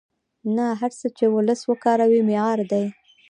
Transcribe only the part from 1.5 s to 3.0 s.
وکاروي معیاري دي.